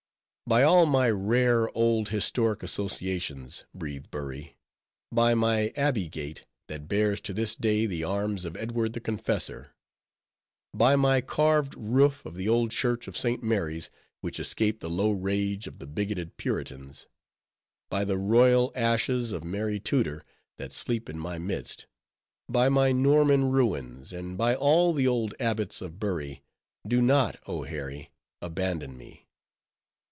[0.49, 4.57] By all my rare old historic associations, breathed Bury;
[5.09, 9.69] by my Abbey gate, that bears to this day the arms of Edward the Confessor;
[10.73, 13.41] by my carved roof of the old church of St.
[13.41, 17.07] Mary's, which escaped the low rage of the bigoted Puritans;
[17.89, 20.21] by the royal ashes of Mary Tudor,
[20.57, 21.85] that sleep in my midst;
[22.49, 26.43] by my Norman ruins, and by all the old abbots of Bury,
[26.85, 28.11] do not, oh Harry!
[28.41, 29.29] abandon me.